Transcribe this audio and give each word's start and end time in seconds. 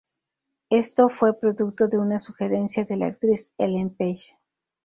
Esto 0.71 1.09
fue 1.09 1.39
producto 1.39 1.87
de 1.87 1.99
una 1.99 2.17
sugerencia 2.17 2.85
de 2.85 2.95
la 2.97 3.05
actriz 3.05 3.53
Ellen 3.59 3.91
Page. 3.95 4.35